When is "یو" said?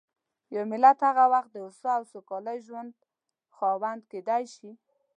0.55-0.63